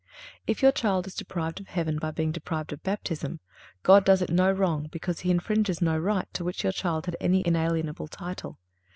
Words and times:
If 0.47 0.63
your 0.63 0.71
child 0.71 1.05
is 1.05 1.13
deprived 1.13 1.59
of 1.59 1.67
heaven 1.67 1.99
by 1.99 2.09
being 2.09 2.31
deprived 2.31 2.73
of 2.73 2.81
Baptism, 2.81 3.39
God 3.83 4.03
does 4.03 4.23
it 4.23 4.31
no 4.31 4.51
wrong 4.51 4.87
because 4.91 5.19
He 5.19 5.29
infringes 5.29 5.79
no 5.79 5.95
right 5.95 6.25
to 6.33 6.43
which 6.43 6.63
your 6.63 6.73
child 6.73 7.05
had 7.05 7.15
any 7.21 7.45
inalienable 7.45 8.07
title. 8.07 8.57